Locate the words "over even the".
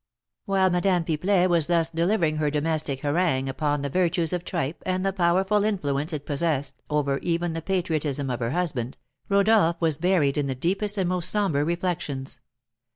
6.89-7.61